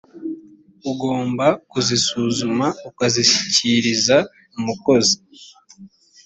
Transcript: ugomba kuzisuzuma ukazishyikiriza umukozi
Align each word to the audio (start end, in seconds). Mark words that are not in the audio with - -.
ugomba 0.91 1.45
kuzisuzuma 1.69 2.65
ukazishyikiriza 2.89 4.17
umukozi 4.57 5.15